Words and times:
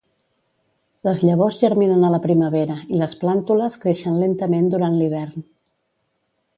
Les 1.07 1.21
llavors 1.27 1.59
germinen 1.65 2.07
a 2.07 2.11
la 2.15 2.21
primavera 2.25 2.79
i 2.97 3.03
les 3.05 3.15
plàntules 3.25 3.79
creixen 3.87 4.19
lentament 4.27 4.69
durant 4.77 5.01
l'hivern. 5.03 5.51